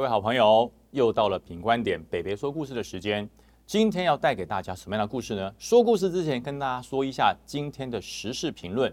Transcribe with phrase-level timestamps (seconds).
[0.00, 3.28] 各位好朋友，又到了品观点北北说故事的时间。
[3.66, 5.54] 今天要带给大家什么样的故事呢？
[5.58, 8.90] 说故事之前，跟大家说一下今天的时事评论。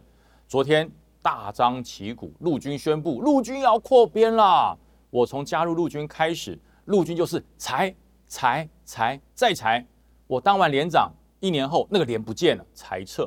[0.50, 0.92] 昨天
[1.22, 4.78] 大张旗鼓，陆军宣布陆军要扩编了。
[5.10, 7.96] 我从加入陆军开始，陆军就是裁
[8.28, 9.88] 裁裁再裁。
[10.28, 13.26] 我当完连长一年后，那个连不见了，裁撤。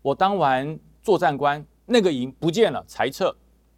[0.00, 3.34] 我当完作战官，那个营不见了，裁撤。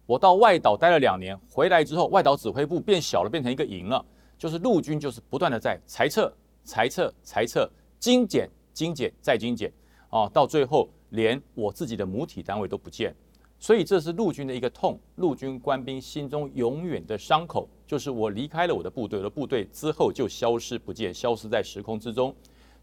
[0.07, 4.03] 我到外岛待了两年，回来之后，外岛指挥部变小了，变成一个营了。
[4.37, 6.31] 就是陆军，就是不断的在裁撤、
[6.63, 9.71] 裁撤、裁撤，精简、精简再精简，
[10.09, 13.13] 哦，到最后连我自己的母体单位都不见。
[13.59, 22.33] 所以这是陆军的一个痛，陆军官兵心中永远的伤口，就是我离开了我的部队，我的部队之后就消失不见，消失在时空之中。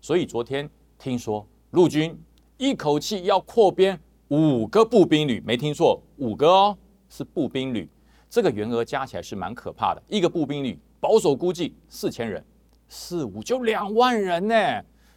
[0.03, 2.15] 所以昨天听说陆军
[2.59, 6.77] 一口气要扩编五个步兵旅，没听错，五个哦。
[7.09, 7.89] 是步兵旅，
[8.29, 10.03] 这个员额加起来是蛮可怕的。
[10.09, 12.45] 一个步兵旅保守估计四千人，
[12.89, 14.55] 四五就两万人呢。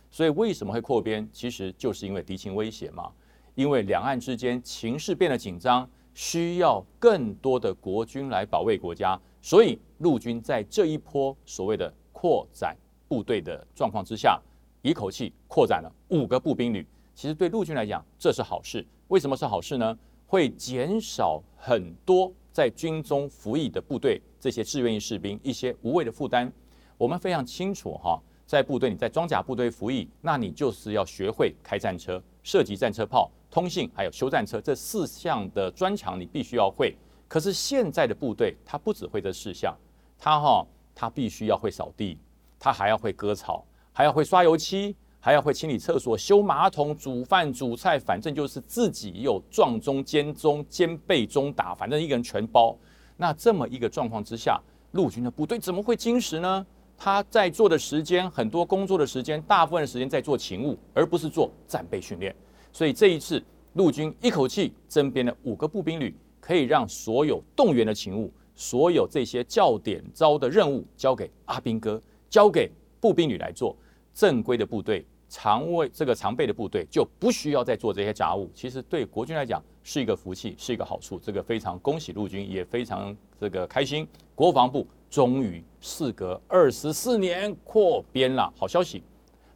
[0.10, 1.28] 所以为什么会扩编？
[1.34, 3.12] 其实就是因为敌情威胁嘛。
[3.56, 14.40] 因为两岸之间情势变得紧张，需要更多的国军来保卫国家，所以陆军在这一波所谓的扩展部队的状况之下，
[14.82, 16.86] 一口气扩展了五个步兵旅。
[17.16, 18.86] 其实对陆军来讲，这是好事。
[19.08, 19.98] 为什么是好事呢？
[20.28, 26.52] 会减少很多在军中服役的部队这些志愿役士兵一些无谓的负担。
[26.98, 36.94] 我们非常清楚哈，在部队你在装甲部队服役，那你就是要学会开战车、射击战车炮、通信还有修战车这四项的专长，你必须要会。
[37.28, 39.74] 可是现在的部队他不只会这四项，
[40.20, 42.18] 他哈他必须要会扫地，
[42.60, 44.94] 他还要会割草，还要会刷油漆。
[45.28, 52.74] 还要会清理厕所、修马桶、煮饭、煮菜，反正就是自己有撞中兼中兼备中打，反正一个人全包。
[53.18, 54.58] 那这么一个状况之下，
[54.94, 56.66] 陆军的部队怎么会精实呢？
[56.98, 62.34] 他在做的时间很多，工作的时间大部分时间在做勤务，而不是做战备训练。
[62.72, 63.44] 所以这一次
[63.74, 73.76] 陆军一口气增编了五个步兵旅，可以让所有动员的勤务、所有这些教点招的任务交给阿兵哥、交给步兵旅来做。
[74.14, 81.20] 正规的部队、常卫这个常备的部队就不需要再做这些杂务，其实对国军来讲是一个福气，是一个好处。
[81.20, 84.08] 这个非常恭喜陆军，也非常这个开心。
[84.34, 89.04] 国防部终于事隔二十四年扩编了，好消息。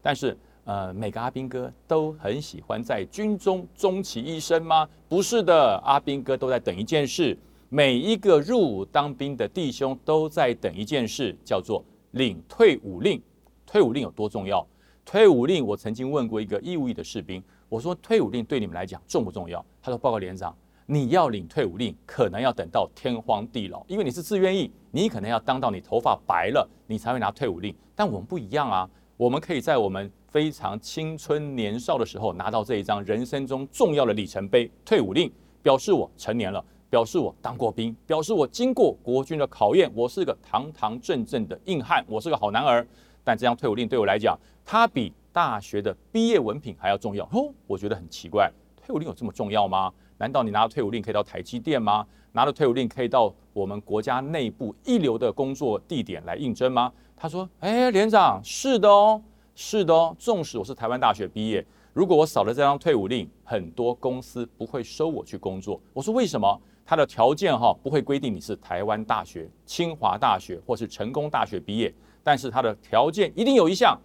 [0.02, 4.88] 但是，呃，每个阿兵哥都很喜欢在军中终其一生吗？
[5.08, 7.38] 不是的，阿兵哥都在等一件事，
[7.70, 13.22] 每一个入伍当兵的弟兄都在等一件事，叫做领退伍令。
[13.66, 14.68] 退伍令有多重要？
[15.12, 19.60] 退伍令，我曾经问过一个义务役的士兵，我说退伍令对你们来讲重不重要？
[19.82, 20.56] 他说：报告连长，
[20.86, 27.76] 你要领退伍令，可能要等到天荒地老，因为你是自愿役，你可能要当到你头发白了，你才会拿退伍令。
[27.94, 35.30] 但我们不一样啊，我们可以在我们非常青春年少的时候拿到这一张人生中重要的里程碑——退伍令，
[35.62, 42.88] 表示我成年了，表示我当过兵，表示我经过国军的考验，我是个堂堂正正的硬汉，我是个好男儿。
[43.24, 47.24] 但这张退伍令对我来讲，它比大学的毕业文凭还要重要。
[47.32, 49.92] 哦，我觉得很奇怪，退伍令有这么重要吗？
[50.18, 52.06] 难道你拿了退伍令可以到台积电吗？
[52.34, 56.92] 拿了退伍令可以到我们国家内部一流的工作地点来应征吗？
[57.18, 59.22] 他说：“哎，连长，是的哦，
[59.54, 60.16] 是的哦。
[60.18, 66.62] 纵使我是台湾大学毕业，如果我少了这张退伍令，很多公司不会收我去工作。”我说：“为什么？
[66.86, 71.94] 他的条件哈不会规定你是台湾大学、清华大学或是成功大学毕业。”
[72.24, 74.00] 但是他的条件一定有一项，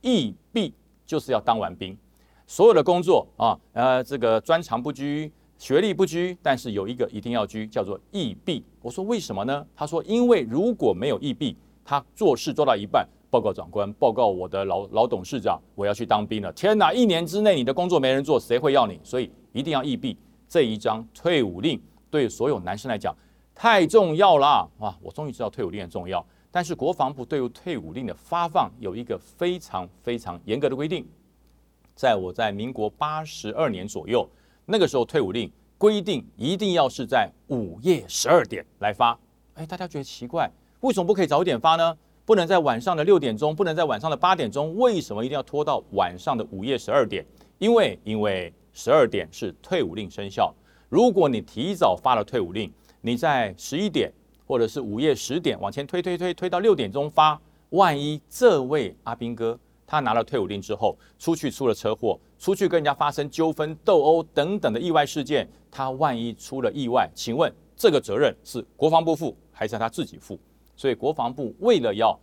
[0.00, 0.72] 役毕
[1.06, 1.96] 就是要当完兵，
[2.46, 8.64] 所有的工作啊，呃，这个专长不拘，学历不拘，但是有一个一定要拘，叫做役毕。
[8.82, 9.66] 我说为什么呢？
[9.74, 16.52] 他说因为如果没有役毕，他做事做到一半，报告长官，报告我的老老董事长，我要去当兵了。
[16.52, 18.98] 天哪，一年之内你的工作没人做，谁会要你？
[19.02, 20.16] 所以一定要役毕。
[20.48, 21.80] 这一张退伍令
[22.10, 23.16] 对所有男生来讲
[23.54, 24.98] 太重要了啊！
[25.00, 26.24] 我终于知道退伍令很重要。
[26.52, 31.06] 但是国防部对于退伍令的发放有一个非常非常严格的规定，
[31.94, 34.28] 在我在民国八十二年左右，
[34.66, 35.48] 那个时候退伍令
[35.78, 39.16] 规定一定要是在午夜十二点来发。
[39.54, 40.50] 哎，大家觉得奇怪，
[40.80, 41.96] 为什么不可以早一点发呢？
[42.24, 47.24] 不能在晚上的六点钟，不能在晚上的八点钟，为什么一定要拖到晚上的午夜十二点？
[47.58, 50.52] 因为因为十二点是退伍令生效，
[50.88, 54.12] 如果你提早发了退伍令，你在十一点。
[54.50, 59.56] 或者是午夜十点往前推推推推到六点钟发，万一这位阿兵哥
[59.86, 70.36] 他拿了退伍令之后出去出了车祸，出去跟人家发生纠纷斗殴等等的意外事件，他万一出了意外，请问这个责任是国防部负还是他自己负？
[70.74, 72.18] 所以国防部为了要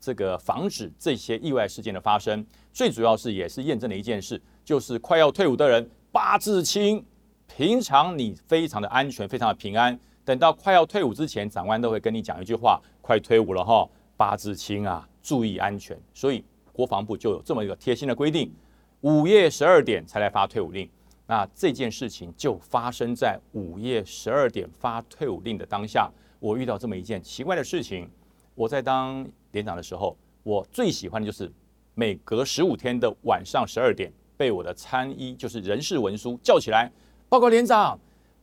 [0.00, 7.04] 这个防止这些意外事件的发生，最主要是也是验证了一件事，就是快要退伍的人八字轻，
[7.46, 9.96] 平常你非常的安全，非常的平安，
[10.28, 15.98] 等到快要退伍之前，长官都会跟你讲一句话：快退伍了哈，八字轻啊，注意安全。
[16.12, 18.52] 所以国防部就有这么一个贴心的规定，
[19.00, 20.86] 午夜十二点才来发退伍令。
[21.26, 26.10] 那这件事情就发生在午夜十二点发退伍令的当下，
[26.40, 28.06] 我遇到这么一件奇怪的事情。
[28.54, 31.50] 我在当连长的时候，我最喜欢的就是
[31.94, 36.92] 每隔十五天的晚上十二点，被我的参一就是人事文书叫起来，
[37.30, 37.98] 报告连长，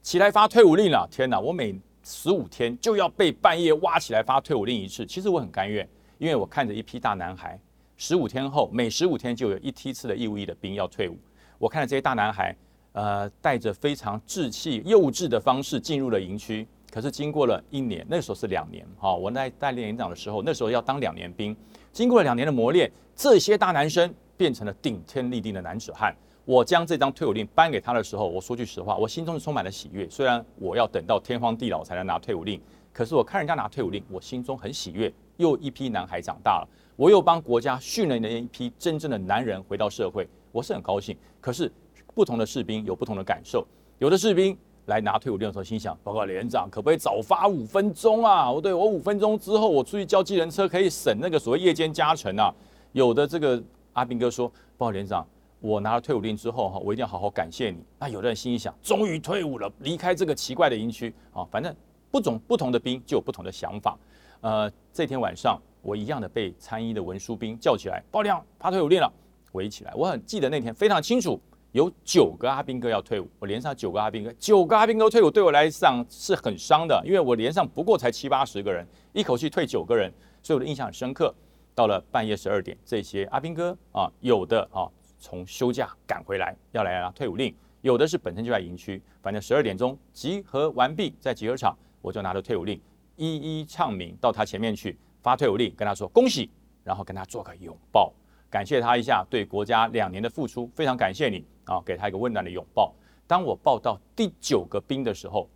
[0.05, 1.07] 起来发退伍令了。
[1.09, 5.03] 天哪，我每十五天就要被半夜挖起来发退伍令一次。
[5.03, 7.59] 其实我很甘愿，因为我看着一批大男孩，
[7.97, 11.17] 十五天后每十五天就有一梯次的义务役的兵要退伍，
[11.57, 12.55] 我看着这些大男孩。
[12.91, 16.65] 呃，带着非常稚气、幼稚的方式进入了营区。
[16.89, 21.53] 可是经过了一年，那时候是两年，哈，我在带练营长的时候，那时候要当两年兵。
[21.91, 26.15] 经过了两年的磨练，这些大男生变成了顶天立地的男子汉。
[26.45, 30.09] 我将这张退伍令颁给他的时候，我说句实话，我心中是充满了喜悦。
[30.09, 32.61] 虽然我要等到天荒地老才能拿退伍令，
[32.93, 35.11] 可是我看人家拿退伍令，我心中很喜悦。
[35.37, 41.17] 又一批男孩长大了，我又帮国家训练了一批真正的男人回到社会，我是很高兴。
[41.41, 41.71] 可是。
[42.13, 43.67] 不同的士兵有不同的感受，
[43.99, 48.49] 有的士兵来拿退伍令的时候，心想：报告连长，可不可以早发五分钟啊？
[48.49, 52.49] 我对我五分钟之后，我出去叫计程车可以省那个所谓夜间加成啊。
[52.93, 53.61] 有的这个
[53.91, 54.47] 阿兵哥说：
[54.77, 55.27] 报告连长，
[55.65, 57.83] 我拿了退伍令之后哈，我一定要好好感谢你。
[57.97, 61.43] 那有的人心里想：终于退伍了，离开这个奇怪的营区啊。
[61.49, 61.75] 反正
[62.11, 63.97] 不种不同的兵就有不同的想法。
[64.41, 69.11] 呃，这天晚上我一样的被参议的文书兵叫起来，报亮发退伍令了，
[69.53, 69.91] 围起来。
[69.95, 71.41] 我很记得那天非常清楚。
[71.71, 80.09] 有九个阿兵哥要退伍，我连上九个阿兵哥，九个阿兵哥退伍对我来讲是很伤的，因为我连上不过才七八十个人，一口气退九个人，
[80.41, 81.33] 所以我的印象很深刻。
[81.73, 84.87] 到了半夜十二点，这些阿兵哥啊，有的啊
[85.25, 87.51] 从休假赶回来要来拿退伍令，
[87.81, 92.79] 有的是本身就在营区，反正十二点钟集合完毕，在集合场我就拿着退伍令
[93.15, 96.51] 一一唱名到他前面去发退伍令，跟他说恭喜，
[96.83, 98.13] 然后跟他做个拥抱，
[98.51, 101.43] 感谢他一下对国家两年的付出，非常感谢你。
[101.65, 102.93] 啊，给他一个温暖的拥抱。
[103.25, 105.49] 当我抱到第九个兵的时候，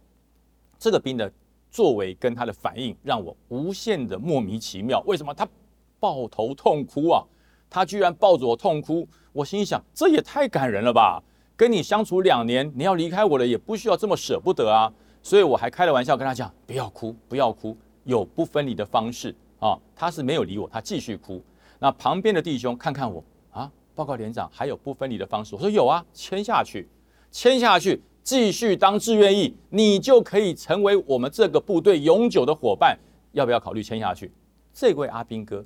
[0.80, 1.31] 这个兵的
[1.69, 5.04] 作为跟他的反应让我无限的莫名其妙。
[5.06, 5.48] 为什么他
[6.00, 7.24] 抱头痛哭啊？
[7.69, 9.07] 他居然抱着我痛哭。
[9.31, 11.21] 我心想，这也太感人了吧！
[11.56, 14.92] 跟你相处两年，你要离开我了，也不需要这么舍不得啊。
[15.21, 19.77] 所以我还开了玩笑跟他讲：不要哭，不要哭，有不分离的方式啊。
[19.95, 21.44] 他是没有理我，他继续哭。
[21.77, 23.71] 那旁边的弟兄看看我啊。
[23.94, 25.54] 报告连长，还有不分离的方式。
[25.56, 26.88] 我说有啊，签下去，
[27.31, 32.98] 签下去，继续当志愿役，你就可以成为我们这个部队永久的伙伴。
[33.33, 34.31] 要不要考虑签下去？
[34.74, 35.66] 这位阿兵哥，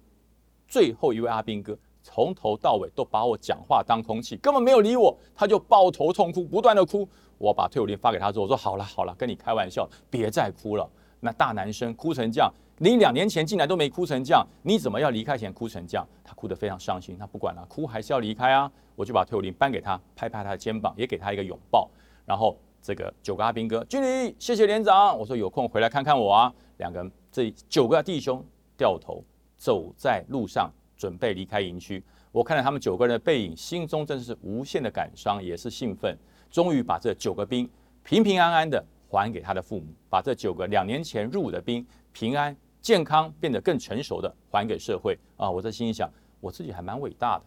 [0.67, 7.07] 最后一位阿兵哥，从头到尾都把我讲话当空气，根本没有理我，他就抱头痛哭，不断的哭。
[7.37, 10.87] 我把退伍令发给他之后，我说好了好了，跟你开玩笑，别再哭了。
[11.21, 12.53] 那大男生哭成这样。
[12.79, 16.05] 你两年前进来都没哭成这样，你怎么要离开前哭成这样？
[16.23, 18.69] 他哭得非常伤心，他不管了，哭还是要离开啊！
[18.95, 21.89] 我就把退伍令颁给他，拍拍他的肩膀，也给他一个拥抱。
[22.25, 25.17] 然后这个九个阿兵哥，军礼，谢谢连长。
[25.17, 26.53] 我说有空回来看看我啊。
[26.77, 28.43] 两个人这九个弟兄
[28.75, 29.23] 掉头
[29.55, 32.03] 走在路上，准备离开营区。
[32.31, 36.17] 我看到他们九个人的背影，心中真是无限的感伤，也是兴奋。
[36.49, 37.69] 终于把这九个兵
[38.03, 42.55] 平平安安的还给他的父母，把这九个两年前入伍的兵平安。
[42.81, 45.49] 健康变得更成熟的还给社会啊！
[45.49, 47.45] 我在心里想，我自己还蛮伟大的，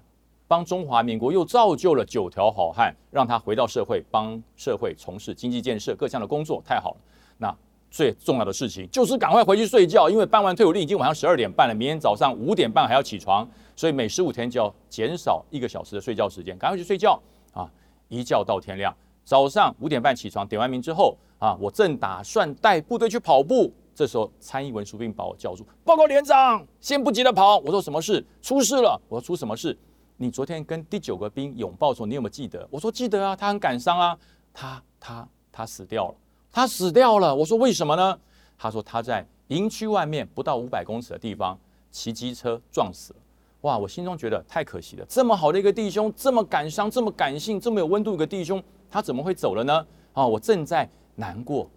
[0.48, 7.00] 帮中华民国又造就了九条好汉，让他回到社会，帮社会从事经济建设各项的工作，太好了。
[7.36, 7.54] 那
[7.96, 17.18] 最重要的事情就是赶快回去睡觉，因为办完退伍令已经晚上十二点半了，明天早上五点半还要起床，所以每十五天就要减少一个小时的睡觉时间，赶快去睡觉
[17.54, 17.66] 啊！
[18.08, 23.72] 一觉到天亮，早上五点半起床，点完名之后啊，我正打算带部队去跑步。
[23.94, 27.56] 这时候，参议文书兵把我叫住，报告连长，先不急着跑。
[27.60, 28.22] 我说什么事？
[28.42, 29.00] 出事了。
[29.08, 29.74] 我说出什么事？
[30.18, 32.68] 你昨天跟第九个兵拥抱的时候，你有没有记得？
[32.70, 34.18] 我说记得啊，他很感伤啊，
[34.52, 36.14] 他他他死掉了，
[36.56, 37.36] 他死掉了。
[37.36, 38.18] 我说为什么呢？
[38.56, 41.58] 他说他在营区外面不到五百公尺的地方
[41.90, 43.18] 骑机车撞死了。
[43.60, 49.86] 哇，我心中觉得太可惜了，这么好的一个弟兄，这么感伤，这么感性，这么有温度一个弟兄，他怎么会走了呢？
[50.14, 51.68] 啊，我正在难过。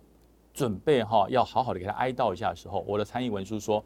[0.54, 3.84] 准备哈，要好好的给他哀悼一下的时候，我的参议文书说：“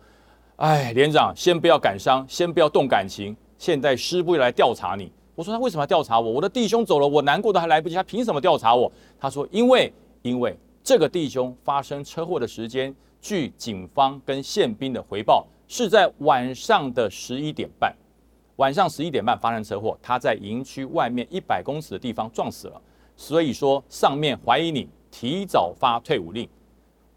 [0.58, 3.36] 哎，连长，先不要感伤，先不要动感情。
[3.58, 6.34] 现在师部要来调查你。”我说：“他为什么要调查我？
[6.34, 17.96] 我的弟兄走了，我难过的还来不及，他凭什么调查我？”他说：“因为，因为这个弟兄发生车祸的时间据警方跟宪兵的回报，是在晚上的十一点半，
[18.58, 22.82] 晚上十一点半发生车祸，他在营区外面一百公尺的地方撞死了。
[23.16, 26.50] 所以说上面怀疑你提早发退伍令，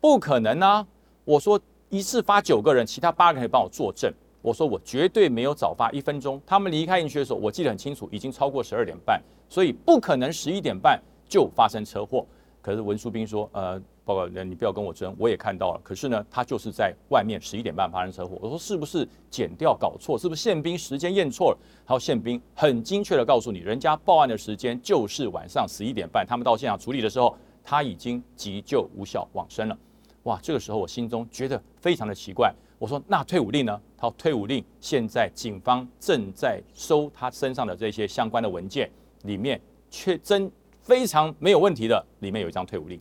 [0.00, 0.87] 不可能啊！
[1.25, 4.12] 我说一次发九个人，其他八个人可以帮我作证。
[4.42, 6.40] 我说我绝对没有早发一分钟。
[6.46, 12.25] 他们离开营区的时候，我记得很清楚，已经超过十二点半，所以不可能十一点半就发生车祸。
[12.66, 15.80] 可是文书兵说，呃，报告人，你不要跟我争，我也看到了。
[15.85, 18.37] 可是呢，他就是在外面十一点半发生车祸。
[18.42, 20.18] 我说是不是检调搞错？
[20.18, 21.58] 是不是宪兵时间验错了？
[21.85, 26.26] 还有宪兵很精确的告诉你，人家报案的时间就是晚上十一点半。
[26.26, 29.78] 他们到现场处理的时候，他已经急救无效往生了。
[30.25, 32.52] 哇，这个时候我心中觉得非常的奇怪。
[32.80, 33.80] 我说那退伍令呢？
[33.96, 38.90] 他说退伍令现在警方正在收他身上的这些相关的文件，
[39.23, 40.50] 里面却真。
[40.87, 43.00] 非常没有问题的，里面有一张退伍令。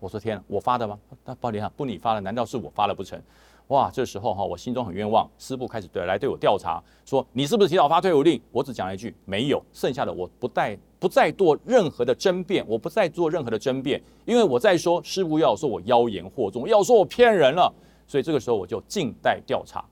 [0.00, 0.98] 我说天，我发的吗？
[1.24, 3.22] 那报连长不你发的，难道是我发了不成？
[3.68, 5.30] 哇，这时候哈，我心中很冤枉。
[5.38, 8.42] 师部开始对来对我调查，说你是不是提早发退伍令？
[8.50, 17.72] 我只讲了一句没有，剩下的我不再不再做任何的争辩，我不再做任何的争辩，因为我在说师部要说我妖言惑众，要说我骗人了，
[18.08, 19.84] 所以这个时候我就静待调查。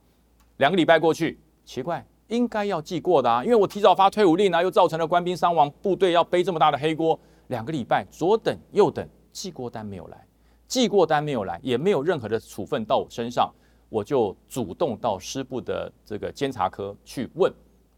[0.57, 2.05] 两个礼拜过去，奇怪。
[2.27, 7.19] 应该要记过的啊，因为我提早发退伍令啊，又造成了官兵伤亡，部队要背这么大的黑锅。
[7.49, 10.27] 两个礼拜左等右等，记过单没有来，
[10.67, 13.53] 记过单没有来，也没有任何的处分到我身上，
[13.89, 17.53] 我就主动到师部的这个监察科去问，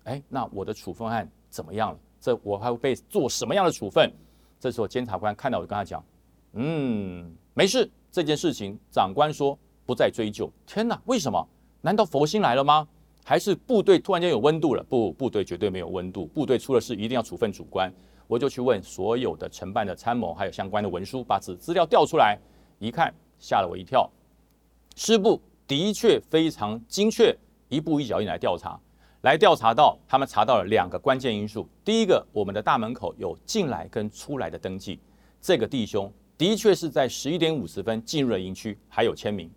[0.05, 1.99] 哎，那我的处分案怎么样了？
[2.21, 4.13] 这我还会被做什么样的处分？
[4.59, 6.05] 这时候监察官看到我就跟他讲，
[6.53, 10.51] 嗯，没事，这件事情长官说不再追究。
[10.67, 11.49] 天哪，为什么？
[11.81, 12.87] 难道佛心来了吗？
[13.25, 14.83] 还是部队突然间有温度了？
[14.85, 16.27] 不，部队绝对没有温度。
[16.27, 17.93] 部队出了事一定要处分主官。
[18.31, 22.39] 我就去问所有的承办的参谋，还有相关的文书，把资资料调出来，
[22.79, 24.09] 一看吓了我一跳。
[24.95, 27.37] 师部的确非常精确，
[27.69, 28.79] 一步一脚印来调查，
[29.23, 31.69] 来调查到他们查到了两个关键因素。
[31.85, 35.01] 第一个，我们的大门口有进来跟出来的登记，
[35.41, 39.51] 这个弟兄的确是在十一点五十分进入了营区，还有签名。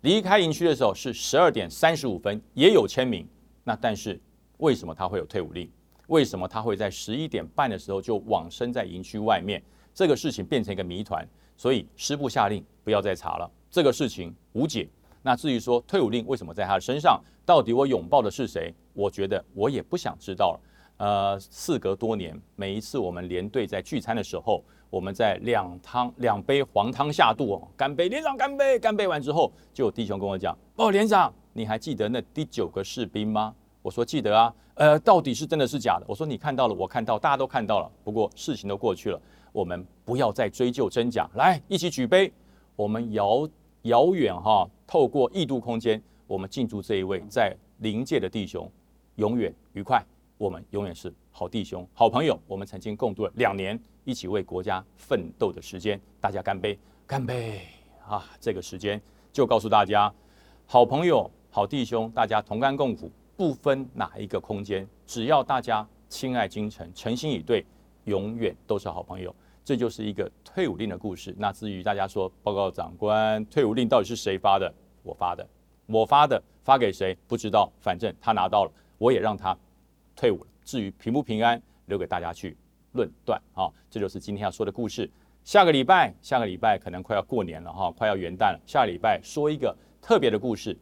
[0.00, 3.28] 离开营区的时候是十二点三十五分，也有签名。
[3.62, 4.18] 那但是
[4.56, 5.70] 为什么他会有退伍令？
[6.06, 9.62] 为什么他会在十一点半的时候就往生在营区外面？
[9.94, 11.26] 这个事情变成一个谜团。
[11.56, 14.88] 所以师部下令不要再查了，这个事情无解。
[15.22, 18.74] 那至于说退伍令为什么在他的身上，到底我拥抱的是谁？
[18.92, 20.60] 我觉得我也不想知道了。
[20.98, 24.62] 呃，事隔多年，每一次我们连队在聚餐的时候。
[24.88, 33.52] 我们在两汤两杯黄汤下肚哦，干杯，连长干杯，干杯完之后，就有弟兄跟我讲：“哦，连长，你还记得那第九个士兵吗？”
[33.86, 36.04] 我说：“记得啊。”呃，到底是真的是假的？
[36.08, 37.88] 我说：“你看到了，我看到，大家都看到了。
[38.02, 39.20] 不过事情都过去了，
[39.52, 41.30] 我们不要再追究真假。
[41.34, 42.32] 来，一起举杯，
[42.74, 43.48] 我们遥
[43.82, 48.68] 遥远哈，透过异度空间，我们敬祝这一位在灵界的弟兄
[49.14, 50.04] 永远愉快。
[50.36, 52.36] 我们永远是好弟兄、好朋友。
[52.48, 56.78] 我们曾经共度了两年。”一起为国家奋斗的时间，大家干杯，
[57.08, 57.62] 干杯
[58.06, 58.24] 啊！
[58.38, 59.02] 这个时间
[59.32, 60.12] 就告诉大家，
[60.64, 67.64] 好朋友、好弟兄，大家同甘共苦，不分哪一个空间，只要大家亲爱精诚、诚心以对，
[68.04, 69.34] 永远都是好朋友。
[69.64, 71.34] 这就是一个退伍令的故事。
[71.36, 74.72] 那至于大家说，报告长官，退伍令到底是谁发的？
[75.02, 75.46] 我发的，
[75.86, 77.16] 我发的，发给谁？
[77.26, 79.56] 不知道，反正他拿到了，我也让他
[80.14, 80.46] 退伍了。
[80.64, 82.56] 至于平不平安，留给大家去。
[82.92, 85.10] 论断啊，这就是今天要说的故事。
[85.44, 88.60] 下个礼拜，下个礼拜可能快要过年了哈，快要元旦了。
[88.66, 90.76] 下个礼拜说一个特别的故事，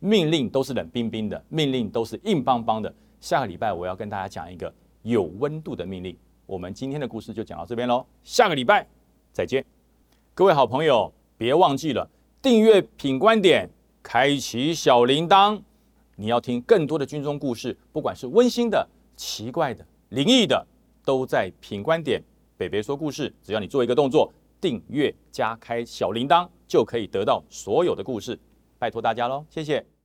[0.00, 2.92] 命令都是冷冰冰的，命令都是硬邦邦的。
[3.20, 6.16] 下个礼拜我要跟大家讲一个有温度的命令。
[6.46, 8.86] 我们今天的故事就讲到这边喽，下个礼拜
[9.32, 9.64] 再见。
[10.34, 12.10] 各位好朋友，别忘记了
[12.42, 13.70] 订阅品观点，
[14.02, 15.60] 开启小铃铛。
[16.16, 20.66] 你要听更多的军中故事，不管是温馨的、奇怪的、灵异的。
[21.02, 22.22] 都在品观点，
[22.58, 24.30] 北北说故事，只要你做一个动作，
[24.60, 28.38] 订阅加开小铃铛，就可以得到所有的故事。
[28.80, 29.99] 拜托大家喽，谢谢。